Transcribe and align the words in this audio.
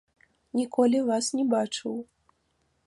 Ніколі 0.59 1.03
вас 1.11 1.25
не 1.39 1.45
бачыў. 1.53 1.93